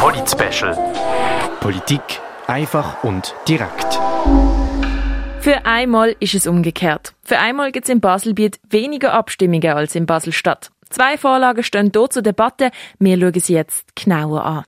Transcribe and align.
Polit-Special. 0.00 0.74
Politik 1.60 2.00
einfach 2.46 3.04
und 3.04 3.34
direkt. 3.46 4.00
Für 5.40 5.66
einmal 5.66 6.16
ist 6.20 6.34
es 6.34 6.46
umgekehrt. 6.46 7.12
Für 7.22 7.38
einmal 7.38 7.70
gibt 7.70 7.84
es 7.84 7.92
in 7.92 8.00
Baselbiet 8.00 8.58
weniger 8.70 9.12
Abstimmungen 9.12 9.76
als 9.76 9.94
in 9.94 10.06
Baselstadt. 10.06 10.70
Zwei 10.88 11.18
Vorlagen 11.18 11.62
stehen 11.62 11.92
hier 11.94 12.08
zur 12.08 12.22
Debatte. 12.22 12.70
Wir 12.98 13.20
schauen 13.20 13.40
sie 13.40 13.52
jetzt 13.52 13.94
genauer 13.94 14.42
an. 14.42 14.64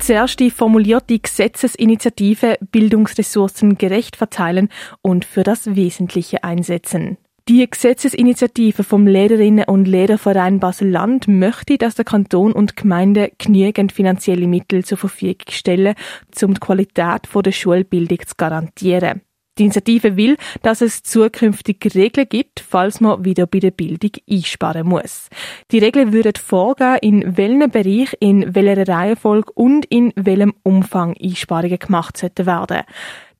Zuerst 0.00 0.40
die 0.40 0.50
formulierte 0.50 1.16
Gesetzesinitiative 1.16 2.58
Bildungsressourcen 2.72 3.78
gerecht 3.78 4.16
verteilen 4.16 4.70
und 5.02 5.24
für 5.24 5.44
das 5.44 5.76
Wesentliche 5.76 6.42
einsetzen. 6.42 7.16
Die 7.50 7.68
Gesetzesinitiative 7.68 8.84
vom 8.84 9.08
Lehrerinnen- 9.08 9.64
und 9.64 9.88
Lehrerverein 9.88 10.60
Basel-Land 10.60 11.26
möchte, 11.26 11.78
dass 11.78 11.96
der 11.96 12.04
Kanton 12.04 12.52
und 12.52 12.76
Gemeinde 12.76 13.32
genügend 13.38 13.90
finanzielle 13.90 14.46
Mittel 14.46 14.84
zur 14.84 14.98
Verfügung 14.98 15.46
stellen, 15.48 15.96
um 16.42 16.54
die 16.54 16.60
Qualität 16.60 17.22
der 17.34 17.50
Schulbildung 17.50 18.20
zu 18.24 18.36
garantieren. 18.36 19.22
Die 19.58 19.64
Initiative 19.64 20.16
will, 20.16 20.36
dass 20.62 20.80
es 20.80 21.02
zukünftig 21.02 21.78
Regeln 21.92 22.28
gibt, 22.28 22.60
falls 22.60 23.00
man 23.00 23.24
wieder 23.24 23.48
bei 23.48 23.58
der 23.58 23.72
Bildung 23.72 24.12
einsparen 24.30 24.86
muss. 24.86 25.26
Die 25.72 25.80
Regeln 25.80 26.12
würden 26.12 26.34
vorgehen, 26.36 26.98
in 27.02 27.36
welchem 27.36 27.68
Bereich, 27.72 28.16
in 28.20 28.54
welcher 28.54 28.86
Reihenfolge 28.86 29.50
und 29.54 29.86
in 29.86 30.12
welchem 30.14 30.54
Umfang 30.62 31.16
Einsparungen 31.20 31.80
gemacht 31.80 32.16
sollten 32.16 32.46
werden. 32.46 32.82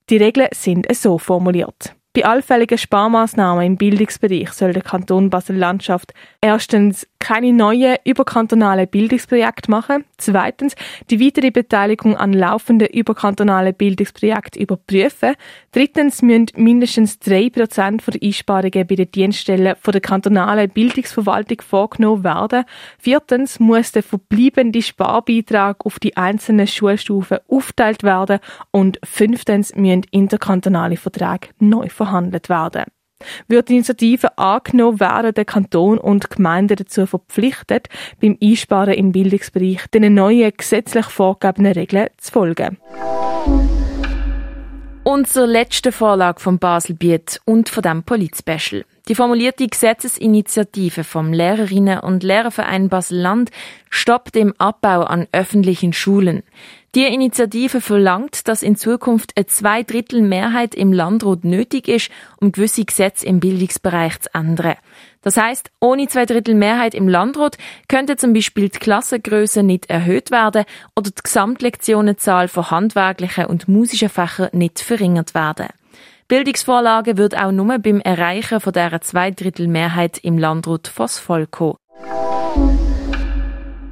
Die 0.08 0.16
Regeln 0.16 0.48
sind 0.52 0.92
so 0.96 1.16
formuliert. 1.16 1.94
Bei 2.12 2.24
allfälligen 2.24 2.76
Sparmaßnahmen 2.76 3.64
im 3.64 3.76
Bildungsbereich 3.76 4.50
soll 4.52 4.72
der 4.72 4.82
Kanton 4.82 5.30
Basel-Landschaft 5.30 6.12
erstens 6.40 7.06
keine 7.20 7.52
neuen 7.52 7.96
überkantonalen 8.04 8.88
Bildungsprojekte 8.88 9.70
machen, 9.70 10.04
zweitens 10.18 10.74
die 11.10 11.24
weitere 11.24 11.50
Beteiligung 11.50 12.16
an 12.16 12.32
laufenden 12.32 12.88
überkantonalen 12.88 13.74
Bildungsprojekten 13.74 14.60
überprüfen, 14.60 15.34
drittens 15.70 16.22
müssen 16.22 16.46
mindestens 16.56 17.20
drei 17.20 17.50
Prozent 17.50 18.02
der 18.06 18.20
Einsparungen 18.20 18.86
bei 18.86 18.96
den 18.96 19.10
Dienststellen 19.12 19.76
von 19.80 19.92
der 19.92 20.00
kantonalen 20.00 20.70
Bildungsverwaltung 20.70 21.60
vorgenommen 21.60 22.24
werden, 22.24 22.64
viertens 22.98 23.60
muss 23.60 23.92
der 23.92 24.02
verbleibende 24.02 24.82
Sparbeitrag 24.82 25.86
auf 25.86 25.98
die 25.98 26.16
einzelnen 26.16 26.66
Schulstufen 26.66 27.38
aufteilt 27.48 28.02
werden. 28.02 28.40
Und 28.70 28.98
fünftens 29.04 29.74
müssen 29.74 30.06
interkantonale 30.10 30.96
Verträge 30.96 31.48
neu 31.58 31.88
verhandelt 31.88 32.48
werden. 32.48 32.84
Wird 33.48 33.68
die 33.68 33.74
Initiative 33.74 34.36
angenommen, 34.38 35.00
werden 35.00 35.34
der 35.34 35.44
Kanton 35.44 35.98
und 35.98 36.24
die 36.24 36.36
Gemeinden 36.36 36.76
dazu 36.76 37.06
verpflichtet, 37.06 37.88
beim 38.20 38.36
Einsparen 38.42 38.94
im 38.94 39.12
Bildungsbereich 39.12 39.86
den 39.88 40.14
neuen 40.14 40.52
gesetzlich 40.56 41.06
vorgegebenen 41.06 41.72
Regeln 41.72 42.08
zu 42.16 42.32
folgen. 42.32 42.78
Und 45.02 45.28
zur 45.28 45.46
letzten 45.46 45.92
Vorlage 45.92 46.40
vom 46.40 46.58
Baselbiet 46.58 47.40
und 47.44 47.68
von 47.68 47.82
dem 47.82 48.02
Polit-Special. 48.02 48.84
Die 49.10 49.16
formulierte 49.16 49.66
Gesetzesinitiative 49.66 51.02
vom 51.02 51.32
Lehrerinnen- 51.32 51.98
und 51.98 52.22
Lehrerverein 52.22 52.88
Basel-Land 52.88 53.50
stoppt 53.90 54.36
den 54.36 54.54
Abbau 54.60 55.02
an 55.02 55.26
öffentlichen 55.32 55.92
Schulen. 55.92 56.44
Die 56.94 57.06
Initiative 57.06 57.80
verlangt, 57.80 58.46
dass 58.46 58.62
in 58.62 58.76
Zukunft 58.76 59.32
eine 59.34 59.46
Zweidrittelmehrheit 59.46 60.76
im 60.76 60.92
Landrat 60.92 61.42
nötig 61.42 61.88
ist, 61.88 62.12
um 62.40 62.52
gewisse 62.52 62.84
Gesetze 62.84 63.26
im 63.26 63.40
Bildungsbereich 63.40 64.20
zu 64.20 64.32
ändern. 64.32 64.76
Das 65.22 65.36
heißt, 65.36 65.72
ohne 65.80 66.06
Zweidrittelmehrheit 66.06 66.94
im 66.94 67.08
Landrat 67.08 67.58
könnte 67.88 68.14
zum 68.14 68.32
Beispiel 68.32 68.68
die 68.68 68.78
Klassengröße 68.78 69.64
nicht 69.64 69.90
erhöht 69.90 70.30
werden 70.30 70.64
oder 70.94 71.10
die 71.10 71.20
Gesamtlektionenzahl 71.20 72.46
von 72.46 72.70
handwerklichen 72.70 73.46
und 73.46 73.66
musischen 73.66 74.08
Fächern 74.08 74.50
nicht 74.52 74.78
verringert 74.78 75.34
werden. 75.34 75.66
Bildungsvorlage 76.30 77.16
wird 77.16 77.36
auch 77.36 77.50
nur 77.50 77.76
beim 77.80 77.98
Erreichen 77.98 78.60
von 78.60 78.72
dieser 78.72 79.00
Zweidrittelmehrheit 79.00 80.18
im 80.18 80.38
Landrat 80.38 80.86
vors 80.86 81.18
Volk. 81.18 81.58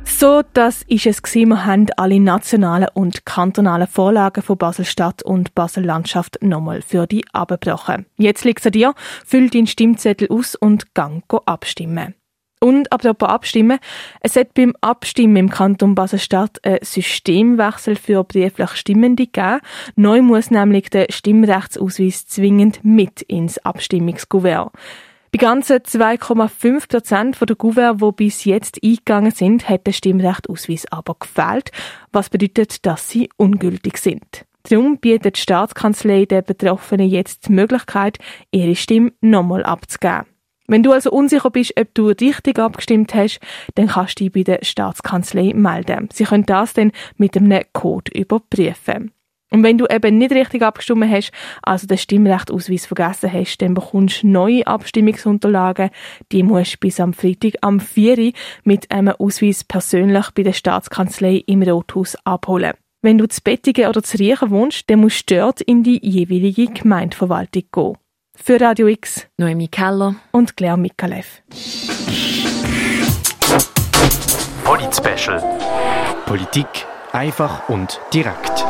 So, 0.04 0.42
das 0.52 0.84
ist 0.86 1.06
es 1.06 1.20
gewesen. 1.20 1.48
Wir 1.48 1.66
haben 1.66 1.86
alle 1.96 2.20
nationalen 2.20 2.86
und 2.94 3.26
kantonalen 3.26 3.88
Vorlagen 3.88 4.44
von 4.44 4.56
Basel-Stadt 4.56 5.24
und 5.24 5.56
Basel-Landschaft 5.56 6.38
nochmal 6.40 6.80
für 6.80 7.08
die 7.08 7.24
abgebrochen. 7.32 8.06
Jetzt 8.18 8.44
liegt 8.44 8.60
es 8.60 8.66
an 8.66 8.72
dir. 8.72 8.94
Füll 9.26 9.50
deinen 9.50 9.66
Stimmzettel 9.66 10.28
aus 10.30 10.54
und 10.54 10.94
gang 10.94 11.24
abstimmen. 11.44 12.14
Und 12.60 12.92
apropos 12.92 13.28
Abstimmen, 13.28 13.78
es 14.20 14.36
hat 14.36 14.54
beim 14.54 14.74
Abstimmen 14.80 15.36
im 15.36 15.50
Kanton 15.50 15.94
Basel-Stadt 15.94 16.64
einen 16.64 16.78
Systemwechsel 16.82 17.96
für 17.96 18.24
brieflich 18.24 18.70
Stimmende 18.70 19.26
gegeben. 19.26 19.60
Neu 19.96 20.22
muss 20.22 20.50
nämlich 20.50 20.90
der 20.90 21.06
Stimmrechtsausweis 21.10 22.26
zwingend 22.26 22.80
mit 22.82 23.22
ins 23.22 23.58
Abstimmungskuvert. 23.58 24.72
Bei 25.30 25.38
ganzen 25.38 25.76
2,5 25.76 26.88
Prozent 26.88 27.36
der 27.40 27.54
Gouverne, 27.54 27.98
die 27.98 28.12
bis 28.12 28.44
jetzt 28.44 28.82
eingegangen 28.82 29.30
sind, 29.30 29.68
hat 29.68 29.86
der 29.86 29.92
Stimmrechtausweis 29.92 30.86
aber 30.90 31.16
gefehlt, 31.20 31.70
was 32.12 32.30
bedeutet, 32.30 32.86
dass 32.86 33.10
sie 33.10 33.28
ungültig 33.36 33.98
sind. 33.98 34.46
Darum 34.62 34.98
bietet 34.98 35.36
die 35.36 35.40
Staatskanzlei 35.40 36.24
den 36.24 36.44
Betroffenen 36.44 37.08
jetzt 37.08 37.48
die 37.48 37.52
Möglichkeit, 37.52 38.18
ihre 38.50 38.74
Stimme 38.74 39.12
nochmal 39.20 39.64
abzugeben. 39.64 40.26
Wenn 40.70 40.82
du 40.82 40.92
also 40.92 41.10
unsicher 41.10 41.50
bist, 41.50 41.72
ob 41.80 41.94
du 41.94 42.08
richtig 42.08 42.58
abgestimmt 42.58 43.14
hast, 43.14 43.40
dann 43.74 43.88
kannst 43.88 44.20
du 44.20 44.24
dich 44.24 44.32
bei 44.32 44.42
der 44.42 44.58
Staatskanzlei 44.62 45.54
melden. 45.54 46.10
Sie 46.12 46.24
können 46.24 46.44
das 46.44 46.74
dann 46.74 46.92
mit 47.16 47.36
einem 47.36 47.62
Code 47.72 48.12
überprüfen. 48.12 49.12
Und 49.50 49.62
wenn 49.62 49.78
du 49.78 49.86
eben 49.86 50.18
nicht 50.18 50.32
richtig 50.32 50.60
abgestimmt 50.60 51.10
hast, 51.10 51.32
also 51.62 51.86
den 51.86 51.96
Stimmrechtausweis 51.96 52.84
vergessen 52.84 53.32
hast, 53.32 53.62
dann 53.62 53.72
bekommst 53.72 54.22
du 54.22 54.28
neue 54.28 54.66
Abstimmungsunterlagen. 54.66 55.88
Die 56.32 56.42
musst 56.42 56.74
du 56.74 56.78
bis 56.80 57.00
am 57.00 57.14
Freitag 57.14 57.54
am 57.62 57.80
4. 57.80 58.18
Uhr 58.18 58.32
mit 58.64 58.90
einem 58.90 59.14
Ausweis 59.18 59.64
persönlich 59.64 60.30
bei 60.32 60.42
der 60.42 60.52
Staatskanzlei 60.52 61.44
im 61.46 61.62
Rothaus 61.62 62.14
abholen. 62.24 62.74
Wenn 63.00 63.16
du 63.16 63.26
zu 63.26 63.40
Bettigen 63.40 63.88
oder 63.88 64.02
zu 64.02 64.18
Riechen 64.18 64.50
wohnst, 64.50 64.90
dann 64.90 65.00
musst 65.00 65.30
du 65.30 65.36
dort 65.36 65.62
in 65.62 65.82
die 65.82 66.04
jeweilige 66.06 66.66
Gemeindeverwaltung 66.66 67.62
gehen. 67.72 67.96
Für 68.42 68.60
Radio 68.60 68.86
X, 68.86 69.26
Noemi 69.36 69.68
Keller 69.68 70.14
und 70.30 70.56
Claire 70.56 70.78
Mikalev. 70.78 71.42
Polit-Special. 74.64 75.42
Politik 76.24 76.66
einfach 77.12 77.68
und 77.68 78.00
direkt. 78.14 78.64